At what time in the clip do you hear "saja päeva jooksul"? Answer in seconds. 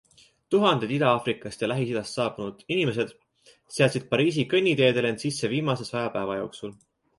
5.93-6.77